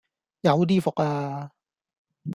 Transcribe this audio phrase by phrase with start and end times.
[0.41, 1.51] 有啲伏啊